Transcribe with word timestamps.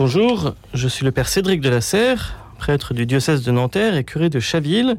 Bonjour, 0.00 0.54
je 0.72 0.88
suis 0.88 1.04
le 1.04 1.12
père 1.12 1.28
Cédric 1.28 1.60
de 1.60 1.68
la 1.68 1.82
Serre, 1.82 2.54
prêtre 2.56 2.94
du 2.94 3.04
diocèse 3.04 3.42
de 3.42 3.50
Nanterre 3.50 3.96
et 3.96 4.02
curé 4.02 4.30
de 4.30 4.40
Chaville. 4.40 4.96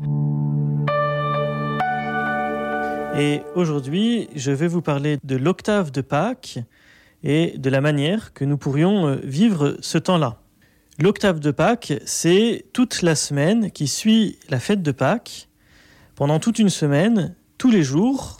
Et 3.17 3.41
aujourd'hui, 3.55 4.29
je 4.35 4.51
vais 4.51 4.67
vous 4.67 4.83
parler 4.83 5.17
de 5.23 5.35
l'octave 5.37 5.89
de 5.89 6.01
Pâques 6.01 6.59
et 7.23 7.57
de 7.57 7.69
la 7.71 7.81
manière 7.81 8.31
que 8.33 8.45
nous 8.45 8.59
pourrions 8.59 9.07
euh, 9.07 9.15
vivre 9.23 9.75
ce 9.81 9.97
temps-là. 9.97 10.39
L'octave 10.99 11.39
de 11.39 11.49
Pâques, 11.49 11.93
c'est 12.05 12.65
toute 12.71 13.01
la 13.01 13.15
semaine 13.15 13.71
qui 13.71 13.87
suit 13.87 14.37
la 14.51 14.59
fête 14.59 14.83
de 14.83 14.91
Pâques. 14.91 15.49
Pendant 16.13 16.37
toute 16.37 16.59
une 16.59 16.69
semaine, 16.69 17.33
tous 17.57 17.71
les 17.71 17.81
jours, 17.81 18.37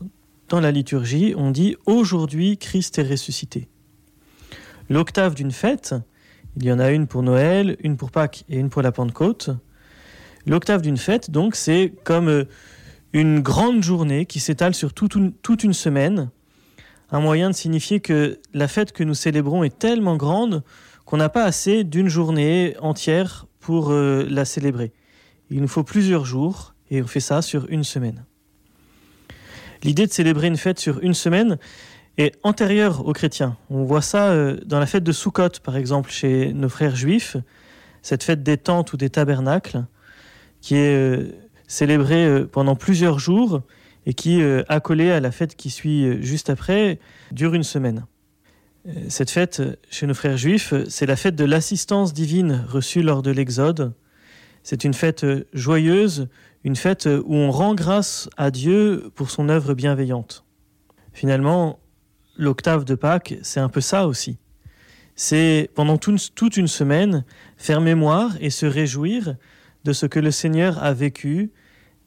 dans 0.48 0.60
la 0.60 0.70
liturgie, 0.70 1.34
on 1.36 1.50
dit 1.50 1.76
Aujourd'hui 1.88 2.60
Christ 2.60 3.00
est 3.00 3.10
ressuscité. 3.10 3.68
L'octave 4.90 5.34
d'une 5.34 5.52
fête, 5.52 5.96
il 6.58 6.66
y 6.66 6.72
en 6.72 6.80
a 6.80 6.92
une 6.92 7.08
pour 7.08 7.24
Noël, 7.24 7.78
une 7.82 7.98
pour 7.98 8.12
Pâques 8.12 8.44
et 8.50 8.58
une 8.58 8.70
pour 8.70 8.82
la 8.82 8.92
Pentecôte. 8.92 9.52
L'octave 10.46 10.82
d'une 10.82 10.98
fête, 10.98 11.32
donc, 11.32 11.56
c'est 11.56 11.94
comme 12.04 12.28
euh, 12.28 12.46
une 13.14 13.40
grande 13.40 13.84
journée 13.84 14.26
qui 14.26 14.40
s'étale 14.40 14.74
sur 14.74 14.94
toute 14.94 15.16
une, 15.16 15.74
semaine. 15.74 16.30
Un 17.12 17.20
moyen 17.20 17.50
de 17.50 17.56
signifier 17.56 18.00
que 18.00 18.40
la 18.54 18.68
fête 18.68 18.92
que 18.92 19.04
nous 19.04 19.14
célébrons 19.14 19.64
est 19.64 19.78
tellement 19.78 20.18
grande 20.18 20.64
qu'on 21.06 21.18
n'a 21.18 21.30
pas 21.30 21.44
assez 21.44 21.84
d'une 21.84 22.08
journée 22.08 22.76
entière 22.80 23.46
pour 23.60 23.92
euh, 23.92 24.26
la 24.30 24.46
célébrer. 24.46 24.92
Il 25.50 25.62
nous 25.62 25.68
faut 25.68 25.84
plusieurs 25.84 26.26
jours 26.26 26.74
et 26.90 27.02
on 27.02 27.08
fait 27.08 27.20
ça 27.20 27.42
sur 27.42 27.66
une 27.70 27.84
semaine. 27.84 28.26
L'idée 29.84 30.06
de 30.06 30.12
célébrer 30.12 30.48
une 30.48 30.58
fête 30.58 30.80
sur 30.80 31.00
une 31.02 31.14
semaine, 31.14 31.58
est 32.18 32.38
antérieure 32.44 33.06
aux 33.08 33.14
chrétiens. 33.14 33.58
On 33.70 33.84
voit 33.84 34.02
ça 34.02 34.30
euh, 34.30 34.58
dans 34.66 34.80
la 34.80 34.86
fête 34.86 35.04
de 35.04 35.12
Sukkot, 35.12 35.62
par 35.64 35.76
exemple, 35.76 36.12
chez 36.12 36.54
nos 36.54 36.70
frères 36.70 36.96
juifs, 36.96 37.38
cette 38.02 38.24
fête 38.24 38.44
des 38.44 38.58
tentes 38.58 38.94
ou 38.94 38.98
des 38.98 39.10
tabernacles, 39.10 39.84
qui 40.60 40.76
est 40.76 40.96
euh, 40.96 41.32
célébrée 41.68 42.26
euh, 42.26 42.46
pendant 42.46 42.76
plusieurs 42.76 43.20
jours 43.20 43.62
et 44.06 44.16
qui, 44.16 44.42
accolée 44.68 45.12
à 45.12 45.20
la 45.20 45.30
fête 45.30 45.56
qui 45.56 45.70
suit 45.70 46.24
juste 46.24 46.50
après, 46.50 46.98
dure 47.32 47.54
une 47.54 47.62
semaine. 47.62 48.08
Cette 49.10 49.30
fête, 49.30 49.62
chez 49.92 50.08
nos 50.08 50.16
frères 50.16 50.38
juifs, 50.38 50.74
c'est 50.90 51.06
la 51.06 51.16
fête 51.16 51.36
de 51.36 51.46
l'assistance 51.46 52.12
divine 52.12 52.66
reçue 52.68 53.04
lors 53.04 53.22
de 53.22 53.30
l'Exode. 53.30 53.94
C'est 54.64 54.86
une 54.86 54.96
fête 54.96 55.24
joyeuse, 55.54 56.30
une 56.64 56.76
fête 56.76 57.06
où 57.06 57.36
on 57.36 57.52
rend 57.52 57.76
grâce 57.76 58.28
à 58.38 58.50
Dieu 58.50 59.12
pour 59.14 59.30
son 59.30 59.50
œuvre 59.50 59.76
bienveillante. 59.76 60.46
Finalement, 61.14 61.81
l'octave 62.38 62.86
de 62.86 62.96
Pâques, 62.96 63.36
c'est 63.42 63.60
un 63.60 63.70
peu 63.70 63.82
ça 63.82 64.08
aussi. 64.08 64.38
C'est 65.16 65.70
pendant 65.76 65.98
toute 65.98 66.58
une 66.58 66.68
semaine 66.68 67.26
faire 67.58 67.82
mémoire 67.82 68.36
et 68.40 68.50
se 68.50 68.66
réjouir 68.66 69.36
de 69.84 69.94
ce 69.94 70.06
que 70.06 70.20
le 70.20 70.32
Seigneur 70.32 70.82
a 70.84 70.94
vécu, 70.94 71.52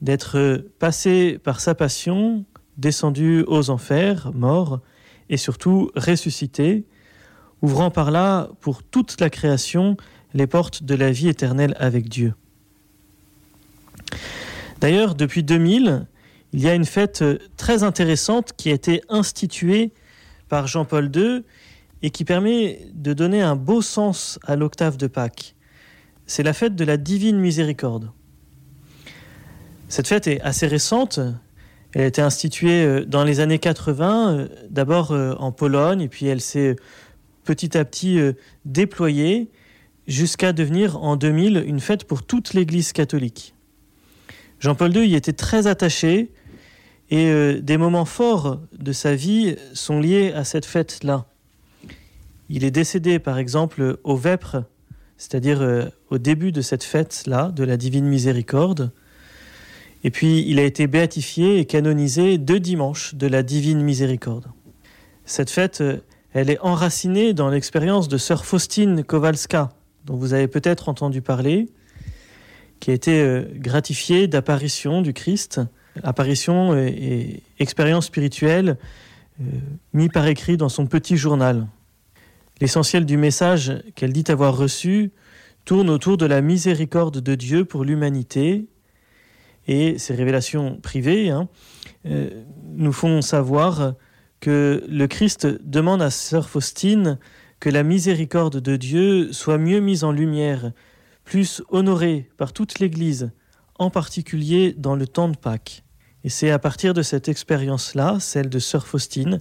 d'être 0.01 0.65
passé 0.79 1.39
par 1.43 1.61
sa 1.61 1.75
passion, 1.75 2.45
descendu 2.77 3.45
aux 3.47 3.71
enfers, 3.71 4.33
mort, 4.35 4.81
et 5.31 5.37
surtout 5.37 5.91
ressuscité, 5.97 6.85
ouvrant 7.63 7.91
par 7.91 8.11
là 8.11 8.49
pour 8.61 8.83
toute 8.83 9.21
la 9.21 9.31
création 9.31 9.97
les 10.35 10.47
portes 10.47 10.83
de 10.83 10.95
la 10.95 11.11
vie 11.11 11.29
éternelle 11.29 11.75
avec 11.79 12.09
Dieu. 12.09 12.35
D'ailleurs, 14.81 15.15
depuis 15.15 15.43
2000, 15.43 16.07
il 16.53 16.61
y 16.61 16.69
a 16.69 16.75
une 16.75 16.85
fête 16.85 17.25
très 17.57 17.83
intéressante 17.83 18.53
qui 18.57 18.71
a 18.71 18.75
été 18.75 19.03
instituée 19.09 19.93
par 20.55 20.69
Jean-Paul 20.69 21.11
II 21.13 21.43
et 22.01 22.11
qui 22.11 22.25
permet 22.25 22.87
de 22.95 23.13
donner 23.13 23.43
un 23.43 23.57
beau 23.57 23.83
sens 23.83 24.39
à 24.45 24.55
l'octave 24.55 24.97
de 24.97 25.09
Pâques. 25.09 25.57
C'est 26.27 26.45
la 26.45 26.53
fête 26.53 26.77
de 26.77 26.85
la 26.85 26.97
divine 26.97 27.41
miséricorde. 27.41 28.13
Cette 29.89 30.07
fête 30.07 30.29
est 30.29 30.41
assez 30.43 30.69
récente. 30.69 31.19
Elle 31.91 32.03
a 32.03 32.07
été 32.07 32.23
instituée 32.23 32.85
euh, 32.85 33.05
dans 33.05 33.25
les 33.25 33.41
années 33.41 33.59
80, 33.59 34.31
euh, 34.31 34.49
d'abord 34.71 35.11
euh, 35.11 35.35
en 35.41 35.51
Pologne, 35.51 36.03
et 36.03 36.09
puis 36.09 36.27
elle 36.27 36.41
s'est 36.41 36.77
petit 37.43 37.77
à 37.77 37.85
petit 37.85 38.21
déployée 38.65 39.51
jusqu'à 40.07 40.53
devenir 40.53 41.03
en 41.03 41.17
2000 41.17 41.65
une 41.67 41.81
fête 41.81 42.05
pour 42.05 42.23
toute 42.23 42.55
l'Église 42.55 42.93
catholique. 42.93 43.57
Jean-Paul 44.61 44.97
II 44.97 45.05
y 45.05 45.17
était 45.17 45.33
très 45.33 45.67
attaché, 45.67 46.31
et 47.11 47.29
euh, 47.29 47.61
des 47.61 47.77
moments 47.77 48.05
forts 48.05 48.61
de 48.77 48.93
sa 48.93 49.15
vie 49.15 49.57
sont 49.75 50.01
liés 50.01 50.33
à 50.33 50.45
cette 50.45 50.65
fête-là. 50.65 51.27
Il 52.49 52.65
est 52.65 52.71
décédé, 52.71 53.19
par 53.19 53.39
exemple, 53.39 53.99
au 54.05 54.17
Vêpres, 54.17 54.65
c'est-à-dire 55.17 55.61
euh, 55.61 55.85
au 56.11 56.19
début 56.19 56.53
de 56.53 56.61
cette 56.61 56.85
fête-là, 56.85 57.51
de 57.55 57.65
la 57.65 57.77
Divine 57.77 58.07
Miséricorde. 58.07 58.91
Et 60.03 60.11
puis, 60.11 60.45
il 60.47 60.59
a 60.59 60.63
été 60.63 60.87
béatifié 60.87 61.59
et 61.59 61.65
canonisé 61.67 62.39
deux 62.39 62.61
dimanches 62.61 63.15
de 63.15 63.27
la 63.27 63.43
Divine 63.43 63.83
Miséricorde. 63.83 64.47
Cette 65.25 65.51
fête, 65.51 65.81
euh, 65.81 65.99
elle 66.33 66.51
est 66.51 66.59
enracinée 66.61 67.33
dans 67.33 67.49
l'expérience 67.49 68.09
de 68.09 68.19
sœur 68.19 68.45
Faustine 68.45 69.05
Kowalska, 69.05 69.71
dont 70.05 70.17
vous 70.17 70.35
avez 70.35 70.49
peut-être 70.49 70.89
entendu 70.89 71.23
parler, 71.23 71.69
qui 72.81 72.91
a 72.91 72.95
été 72.95 73.47
gratifiée 73.55 74.27
d'apparition 74.27 75.01
du 75.01 75.15
Christ 75.15 75.61
apparition 76.03 76.77
et, 76.77 77.43
expérience 77.59 78.07
spirituelle 78.07 78.77
euh, 79.41 79.45
mis 79.93 80.09
par 80.09 80.27
écrit 80.27 80.57
dans 80.57 80.69
son 80.69 80.87
petit 80.87 81.17
journal. 81.17 81.67
L'essentiel 82.61 83.05
du 83.05 83.17
message 83.17 83.83
qu'elle 83.95 84.13
dit 84.13 84.25
avoir 84.29 84.57
reçu 84.57 85.11
tourne 85.65 85.91
autour 85.91 86.17
de 86.17 86.27
la 86.27 86.41
miséricorde 86.41 87.21
de 87.21 87.35
Dieu 87.35 87.65
pour 87.65 87.85
l'humanité 87.85 88.67
et 89.67 89.99
ces 89.99 90.15
révélations 90.15 90.77
privées 90.77 91.31
hein, 91.31 91.49
euh, 92.07 92.45
nous 92.75 92.93
font 92.93 93.23
savoir 93.23 93.95
que 94.41 94.85
le 94.89 95.07
Christ 95.07 95.47
demande 95.65 96.03
à 96.03 96.11
Sœur 96.11 96.49
Faustine 96.49 97.19
que 97.61 97.71
la 97.71 97.83
miséricorde 97.83 98.61
de 98.61 98.77
Dieu 98.77 99.33
soit 99.33 99.57
mieux 99.57 99.81
mise 99.81 100.05
en 100.05 100.13
lumière, 100.13 100.73
plus 101.25 101.63
honorée 101.71 102.29
par 102.37 102.53
toute 102.53 102.79
l'Église, 102.79 103.33
en 103.79 103.91
particulier 103.91 104.75
dans 104.77 104.97
le 104.97 105.07
temps 105.07 105.29
de 105.29 105.37
Pâques. 105.37 105.85
Et 106.23 106.29
c'est 106.29 106.51
à 106.51 106.59
partir 106.59 106.95
de 106.95 107.03
cette 107.03 107.29
expérience-là, 107.29 108.19
celle 108.21 108.49
de 108.49 108.59
Sœur 108.59 108.87
Faustine, 108.87 109.41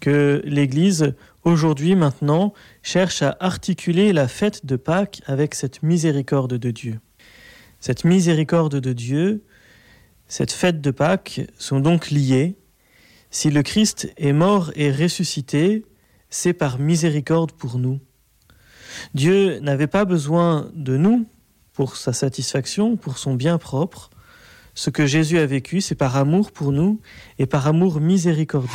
que 0.00 0.42
l'Église, 0.44 1.14
aujourd'hui, 1.44 1.96
maintenant, 1.96 2.52
cherche 2.82 3.22
à 3.22 3.36
articuler 3.40 4.12
la 4.12 4.28
fête 4.28 4.64
de 4.66 4.76
Pâques 4.76 5.22
avec 5.26 5.54
cette 5.54 5.82
miséricorde 5.82 6.54
de 6.54 6.70
Dieu. 6.70 7.00
Cette 7.80 8.04
miséricorde 8.04 8.76
de 8.76 8.92
Dieu, 8.92 9.44
cette 10.28 10.52
fête 10.52 10.80
de 10.80 10.90
Pâques 10.90 11.42
sont 11.58 11.80
donc 11.80 12.10
liées. 12.10 12.56
Si 13.30 13.50
le 13.50 13.62
Christ 13.62 14.12
est 14.16 14.32
mort 14.32 14.70
et 14.76 14.90
ressuscité, 14.90 15.84
c'est 16.30 16.52
par 16.52 16.78
miséricorde 16.78 17.52
pour 17.52 17.78
nous. 17.78 18.00
Dieu 19.14 19.58
n'avait 19.58 19.86
pas 19.86 20.04
besoin 20.04 20.70
de 20.74 20.96
nous 20.96 21.26
pour 21.74 21.96
sa 21.96 22.12
satisfaction, 22.12 22.96
pour 22.96 23.18
son 23.18 23.34
bien 23.34 23.58
propre, 23.58 24.08
ce 24.74 24.90
que 24.90 25.06
Jésus 25.06 25.38
a 25.38 25.46
vécu, 25.46 25.80
c'est 25.80 25.94
par 25.94 26.16
amour 26.16 26.52
pour 26.52 26.72
nous 26.72 27.00
et 27.38 27.46
par 27.46 27.66
amour 27.66 28.00
miséricordieux. 28.00 28.70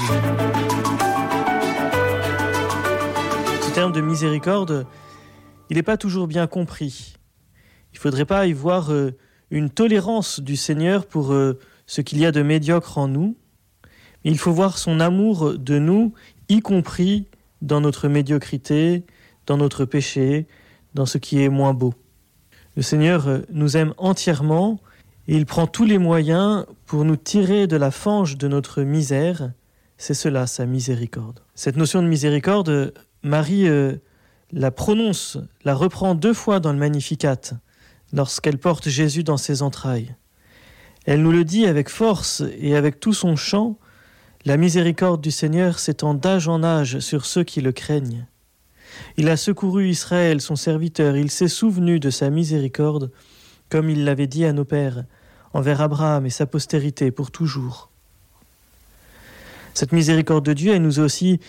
Ce 3.61 3.71
terme 3.73 3.93
de 3.93 4.01
miséricorde, 4.01 4.85
il 5.69 5.77
n'est 5.77 5.83
pas 5.83 5.97
toujours 5.97 6.27
bien 6.27 6.47
compris. 6.47 7.15
Il 7.93 7.95
ne 7.95 7.99
faudrait 7.99 8.25
pas 8.25 8.47
y 8.47 8.53
voir 8.53 8.91
euh, 8.91 9.15
une 9.49 9.69
tolérance 9.69 10.39
du 10.39 10.55
Seigneur 10.55 11.05
pour 11.05 11.33
euh, 11.33 11.59
ce 11.85 12.01
qu'il 12.01 12.19
y 12.19 12.25
a 12.25 12.31
de 12.31 12.41
médiocre 12.41 12.97
en 12.97 13.07
nous, 13.07 13.35
mais 14.23 14.31
il 14.31 14.37
faut 14.37 14.51
voir 14.51 14.77
son 14.77 14.99
amour 14.99 15.57
de 15.57 15.79
nous, 15.79 16.13
y 16.49 16.59
compris 16.59 17.27
dans 17.61 17.81
notre 17.81 18.07
médiocrité, 18.07 19.05
dans 19.47 19.57
notre 19.57 19.85
péché, 19.85 20.47
dans 20.93 21.05
ce 21.05 21.17
qui 21.17 21.41
est 21.41 21.49
moins 21.49 21.73
beau. 21.73 21.93
Le 22.75 22.81
Seigneur 22.81 23.27
euh, 23.27 23.39
nous 23.51 23.77
aime 23.77 23.93
entièrement 23.97 24.79
et 25.27 25.35
il 25.35 25.45
prend 25.45 25.67
tous 25.67 25.85
les 25.85 25.97
moyens 25.97 26.65
pour 26.85 27.05
nous 27.05 27.15
tirer 27.15 27.67
de 27.67 27.75
la 27.75 27.91
fange 27.91 28.37
de 28.37 28.47
notre 28.47 28.83
misère. 28.83 29.51
C'est 29.97 30.13
cela 30.13 30.47
sa 30.47 30.65
miséricorde. 30.65 31.41
Cette 31.55 31.75
notion 31.75 32.01
de 32.01 32.07
miséricorde, 32.07 32.93
Marie 33.21 33.67
euh, 33.67 33.97
la 34.51 34.71
prononce, 34.71 35.37
la 35.63 35.75
reprend 35.75 36.15
deux 36.15 36.33
fois 36.33 36.59
dans 36.59 36.73
le 36.73 36.79
Magnificat, 36.79 37.41
lorsqu'elle 38.13 38.57
porte 38.57 38.89
Jésus 38.89 39.23
dans 39.23 39.37
ses 39.37 39.61
entrailles. 39.61 40.15
Elle 41.05 41.21
nous 41.21 41.31
le 41.31 41.43
dit 41.43 41.65
avec 41.65 41.89
force 41.89 42.43
et 42.59 42.75
avec 42.75 42.99
tout 42.99 43.13
son 43.13 43.35
chant, 43.35 43.77
la 44.45 44.57
miséricorde 44.57 45.21
du 45.21 45.31
Seigneur 45.31 45.79
s'étend 45.79 46.13
d'âge 46.13 46.47
en 46.47 46.63
âge 46.63 46.99
sur 46.99 47.25
ceux 47.25 47.43
qui 47.43 47.61
le 47.61 47.71
craignent. 47.71 48.25
Il 49.17 49.29
a 49.29 49.37
secouru 49.37 49.89
Israël, 49.89 50.41
son 50.41 50.55
serviteur, 50.55 51.15
il 51.17 51.31
s'est 51.31 51.47
souvenu 51.47 51.99
de 51.99 52.09
sa 52.09 52.29
miséricorde, 52.29 53.11
comme 53.69 53.89
il 53.89 54.05
l'avait 54.05 54.27
dit 54.27 54.45
à 54.45 54.53
nos 54.53 54.65
pères 54.65 55.03
envers 55.53 55.81
Abraham 55.81 56.25
et 56.25 56.29
sa 56.29 56.45
postérité 56.45 57.11
pour 57.11 57.31
toujours. 57.31 57.89
Cette 59.73 59.91
miséricorde 59.91 60.45
de 60.45 60.53
Dieu, 60.53 60.73
elle 60.73 60.81
nous 60.81 60.99
est 60.99 61.03
aussi 61.03 61.39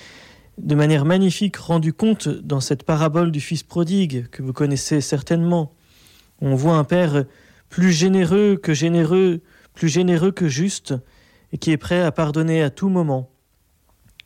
de 0.58 0.74
manière 0.74 1.04
magnifique 1.04 1.56
rendu 1.56 1.92
compte 1.92 2.28
dans 2.28 2.60
cette 2.60 2.84
parabole 2.84 3.32
du 3.32 3.40
Fils 3.40 3.62
prodigue 3.62 4.28
que 4.28 4.42
vous 4.42 4.52
connaissez 4.52 5.00
certainement. 5.00 5.72
On 6.40 6.54
voit 6.54 6.76
un 6.76 6.84
Père 6.84 7.24
plus 7.68 7.92
généreux 7.92 8.56
que 8.56 8.74
généreux, 8.74 9.40
plus 9.74 9.88
généreux 9.88 10.32
que 10.32 10.48
juste, 10.48 10.94
et 11.52 11.58
qui 11.58 11.70
est 11.70 11.76
prêt 11.76 12.02
à 12.02 12.12
pardonner 12.12 12.62
à 12.62 12.70
tout 12.70 12.88
moment. 12.88 13.30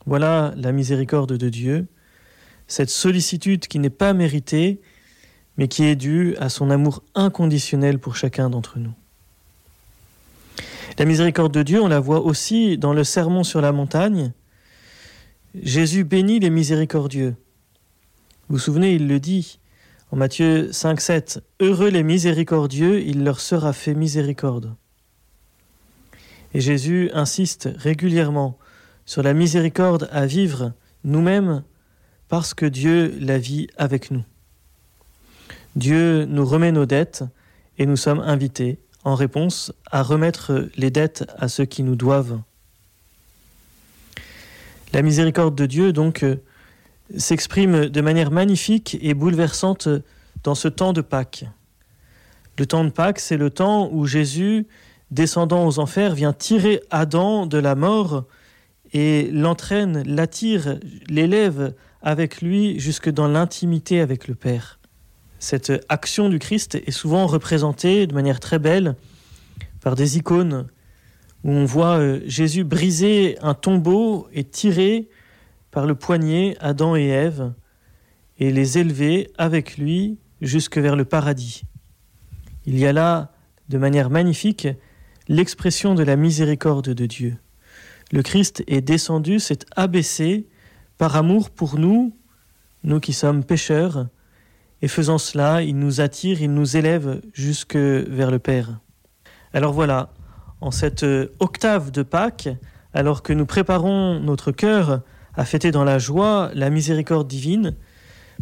Voilà 0.05 0.53
la 0.57 0.71
miséricorde 0.71 1.37
de 1.37 1.49
Dieu, 1.49 1.87
cette 2.67 2.89
sollicitude 2.89 3.67
qui 3.67 3.79
n'est 3.79 3.89
pas 3.89 4.13
méritée, 4.13 4.81
mais 5.57 5.67
qui 5.67 5.83
est 5.83 5.95
due 5.95 6.35
à 6.37 6.49
son 6.49 6.69
amour 6.69 7.03
inconditionnel 7.13 7.99
pour 7.99 8.15
chacun 8.15 8.49
d'entre 8.49 8.79
nous. 8.79 8.93
La 10.97 11.05
miséricorde 11.05 11.53
de 11.53 11.63
Dieu, 11.63 11.81
on 11.81 11.87
la 11.87 11.99
voit 11.99 12.21
aussi 12.21 12.77
dans 12.77 12.93
le 12.93 13.03
sermon 13.03 13.43
sur 13.43 13.61
la 13.61 13.71
montagne. 13.71 14.31
Jésus 15.61 16.03
bénit 16.03 16.39
les 16.39 16.49
miséricordieux. 16.49 17.35
Vous 18.47 18.55
vous 18.55 18.59
souvenez, 18.59 18.93
il 18.93 19.07
le 19.07 19.19
dit 19.19 19.59
en 20.11 20.17
Matthieu 20.17 20.71
5, 20.71 21.01
7. 21.01 21.43
Heureux 21.59 21.89
les 21.89 22.03
miséricordieux, 22.03 23.01
il 23.01 23.23
leur 23.23 23.39
sera 23.39 23.73
fait 23.73 23.93
miséricorde. 23.93 24.75
Et 26.53 26.61
Jésus 26.61 27.09
insiste 27.13 27.69
régulièrement 27.75 28.57
sur 29.05 29.23
la 29.23 29.33
miséricorde 29.33 30.07
à 30.11 30.25
vivre 30.25 30.73
nous-mêmes 31.03 31.63
parce 32.35 32.53
que 32.53 32.65
Dieu 32.65 33.15
la 33.21 33.37
vit 33.37 33.67
avec 33.77 34.11
nous. 34.11 34.25
Dieu 35.77 36.25
nous 36.25 36.45
remet 36.45 36.73
nos 36.73 36.85
dettes 36.85 37.23
et 37.77 37.85
nous 37.85 37.95
sommes 37.95 38.19
invités, 38.19 38.77
en 39.05 39.15
réponse, 39.15 39.71
à 39.89 40.03
remettre 40.03 40.67
les 40.75 40.91
dettes 40.91 41.23
à 41.37 41.47
ceux 41.47 41.63
qui 41.63 41.81
nous 41.81 41.95
doivent. 41.95 42.41
La 44.91 45.01
miséricorde 45.01 45.55
de 45.55 45.65
Dieu, 45.65 45.93
donc, 45.93 46.23
euh, 46.23 46.35
s'exprime 47.15 47.85
de 47.85 48.01
manière 48.01 48.31
magnifique 48.31 48.97
et 48.99 49.13
bouleversante 49.13 49.87
dans 50.43 50.55
ce 50.55 50.67
temps 50.67 50.91
de 50.91 50.99
Pâques. 50.99 51.45
Le 52.57 52.65
temps 52.65 52.83
de 52.83 52.89
Pâques, 52.89 53.19
c'est 53.19 53.37
le 53.37 53.49
temps 53.49 53.89
où 53.93 54.05
Jésus, 54.07 54.67
descendant 55.09 55.65
aux 55.65 55.79
enfers, 55.79 56.13
vient 56.13 56.33
tirer 56.33 56.81
Adam 56.89 57.45
de 57.45 57.59
la 57.59 57.75
mort 57.75 58.25
et 58.93 59.29
l'entraîne, 59.31 60.03
l'attire, 60.05 60.79
l'élève 61.09 61.73
avec 62.01 62.41
lui 62.41 62.79
jusque 62.79 63.09
dans 63.09 63.27
l'intimité 63.27 63.99
avec 63.99 64.27
le 64.27 64.35
Père. 64.35 64.79
Cette 65.39 65.71
action 65.89 66.29
du 66.29 66.39
Christ 66.39 66.75
est 66.75 66.91
souvent 66.91 67.27
représentée 67.27 68.07
de 68.07 68.13
manière 68.13 68.39
très 68.39 68.59
belle 68.59 68.95
par 69.81 69.95
des 69.95 70.17
icônes 70.17 70.67
où 71.43 71.51
on 71.51 71.65
voit 71.65 71.99
euh, 71.99 72.21
Jésus 72.25 72.63
briser 72.63 73.37
un 73.41 73.53
tombeau 73.53 74.27
et 74.33 74.43
tirer 74.43 75.09
par 75.69 75.85
le 75.85 75.93
poignet 75.93 76.57
Adam 76.59 76.95
et 76.95 77.07
Ève 77.07 77.53
et 78.39 78.51
les 78.51 78.77
élever 78.77 79.31
avec 79.37 79.77
lui 79.77 80.17
jusque 80.41 80.77
vers 80.77 80.95
le 80.95 81.05
paradis. 81.05 81.63
Il 82.65 82.79
y 82.79 82.87
a 82.87 82.93
là, 82.93 83.31
de 83.69 83.77
manière 83.77 84.09
magnifique, 84.09 84.67
l'expression 85.27 85.93
de 85.95 86.03
la 86.03 86.15
miséricorde 86.15 86.89
de 86.89 87.05
Dieu. 87.05 87.37
Le 88.11 88.21
Christ 88.21 88.63
est 88.67 88.81
descendu, 88.81 89.39
s'est 89.39 89.65
abaissé 89.75 90.47
par 90.97 91.15
amour 91.15 91.49
pour 91.49 91.79
nous, 91.79 92.15
nous 92.83 92.99
qui 92.99 93.13
sommes 93.13 93.43
pécheurs, 93.43 94.07
et 94.81 94.87
faisant 94.87 95.17
cela, 95.17 95.61
il 95.63 95.77
nous 95.77 96.01
attire, 96.01 96.41
il 96.41 96.53
nous 96.53 96.77
élève 96.77 97.21
jusque 97.33 97.75
vers 97.75 98.29
le 98.29 98.39
Père. 98.39 98.79
Alors 99.53 99.73
voilà, 99.73 100.13
en 100.61 100.71
cette 100.71 101.05
octave 101.39 101.91
de 101.91 102.03
Pâques, 102.03 102.49
alors 102.93 103.23
que 103.23 103.33
nous 103.33 103.45
préparons 103.45 104.19
notre 104.19 104.51
cœur 104.51 105.01
à 105.35 105.45
fêter 105.45 105.71
dans 105.71 105.83
la 105.83 105.99
joie 105.99 106.51
la 106.53 106.69
miséricorde 106.69 107.27
divine, 107.27 107.75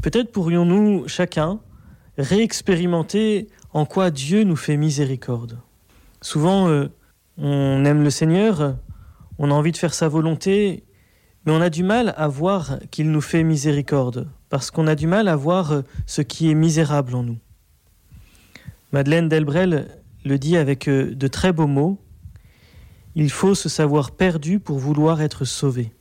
peut-être 0.01 0.31
pourrions-nous 0.31 1.07
chacun 1.07 1.59
réexpérimenter 2.17 3.47
en 3.73 3.85
quoi 3.85 4.11
Dieu 4.11 4.43
nous 4.43 4.55
fait 4.55 4.77
miséricorde. 4.77 5.59
Souvent, 6.21 6.67
euh, 6.67 6.89
on 7.37 7.83
aime 7.85 8.03
le 8.03 8.09
Seigneur, 8.09 8.75
on 9.37 9.51
a 9.51 9.53
envie 9.53 9.71
de 9.71 9.77
faire 9.77 9.93
sa 9.93 10.07
volonté, 10.07 10.83
mais 11.45 11.51
on 11.51 11.61
a 11.61 11.69
du 11.69 11.83
mal 11.83 12.13
à 12.17 12.27
voir 12.27 12.79
qu'il 12.91 13.11
nous 13.11 13.21
fait 13.21 13.43
miséricorde, 13.43 14.29
parce 14.49 14.71
qu'on 14.71 14.87
a 14.87 14.95
du 14.95 15.07
mal 15.07 15.27
à 15.27 15.35
voir 15.35 15.83
ce 16.05 16.21
qui 16.21 16.49
est 16.49 16.55
misérable 16.55 17.15
en 17.15 17.23
nous. 17.23 17.39
Madeleine 18.91 19.27
Delbrel 19.27 19.87
le 20.25 20.37
dit 20.37 20.57
avec 20.57 20.87
euh, 20.87 21.13
de 21.13 21.27
très 21.27 21.51
beaux 21.51 21.67
mots. 21.67 21.99
Il 23.15 23.29
faut 23.29 23.55
se 23.55 23.69
savoir 23.69 24.11
perdu 24.11 24.59
pour 24.59 24.79
vouloir 24.79 25.21
être 25.21 25.45
sauvé. 25.45 25.91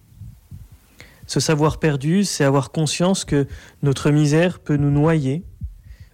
Ce 1.27 1.41
savoir 1.41 1.79
perdu, 1.79 2.25
c'est 2.25 2.45
avoir 2.45 2.71
conscience 2.71 3.25
que 3.25 3.47
notre 3.83 4.11
misère 4.11 4.59
peut 4.61 4.77
nous 4.77 4.91
noyer, 4.91 5.45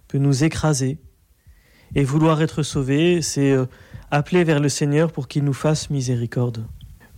peut 0.07 0.17
nous 0.17 0.43
écraser. 0.43 0.99
Et 1.95 2.03
vouloir 2.03 2.41
être 2.41 2.63
sauvé, 2.63 3.21
c'est 3.21 3.51
euh, 3.51 3.65
appeler 4.11 4.43
vers 4.43 4.59
le 4.59 4.69
Seigneur 4.69 5.11
pour 5.11 5.27
qu'il 5.27 5.43
nous 5.43 5.53
fasse 5.53 5.89
miséricorde. 5.89 6.65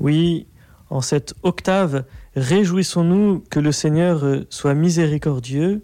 Oui, 0.02 0.48
en 0.90 1.02
cette 1.02 1.36
octave, 1.44 2.06
réjouissons-nous 2.36 3.44
que 3.52 3.60
le 3.60 3.72
Seigneur 3.72 4.26
euh, 4.26 4.48
soit 4.50 4.74
miséricordieux. 4.74 5.84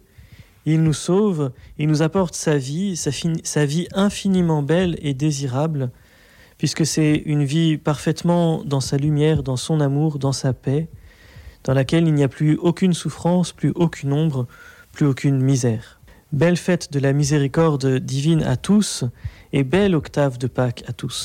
Il 0.66 0.82
nous 0.82 0.94
sauve, 0.94 1.52
il 1.78 1.88
nous 1.88 2.02
apporte 2.02 2.34
sa 2.34 2.58
vie, 2.58 2.98
sa, 2.98 3.12
sa 3.44 3.66
vie 3.66 3.88
infiniment 3.94 4.64
belle 4.64 4.98
et 5.04 5.14
désirable, 5.14 5.92
puisque 6.58 6.84
c'est 6.84 7.22
une 7.28 7.44
vie 7.44 7.78
parfaitement 7.78 8.64
dans 8.66 8.82
sa 8.82 8.98
lumière, 8.98 9.44
dans 9.44 9.56
son 9.56 9.82
amour, 9.82 10.18
dans 10.18 10.34
sa 10.34 10.52
paix, 10.52 10.88
dans 11.64 11.76
laquelle 11.76 12.08
il 12.08 12.14
n'y 12.16 12.24
a 12.24 12.28
plus 12.28 12.58
aucune 12.58 12.94
souffrance, 12.94 13.52
plus 13.52 13.72
aucune 13.76 14.14
ombre, 14.14 14.48
plus 14.94 15.06
aucune 15.06 15.40
misère. 15.40 16.02
Belle 16.32 16.58
fête 16.58 16.92
de 16.92 17.00
la 17.00 17.14
miséricorde 17.14 18.00
divine 18.00 18.42
à 18.42 18.58
tous 18.58 19.06
et 19.54 19.64
belle 19.64 19.94
octave 19.94 20.40
de 20.40 20.48
Pâques 20.48 20.84
à 20.88 20.94
tous. 20.94 21.16